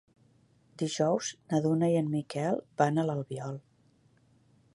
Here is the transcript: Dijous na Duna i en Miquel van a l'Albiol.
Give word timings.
Dijous 0.81 1.29
na 1.53 1.59
Duna 1.67 1.91
i 1.95 1.99
en 2.01 2.11
Miquel 2.17 2.61
van 2.83 2.99
a 3.03 3.07
l'Albiol. 3.11 3.63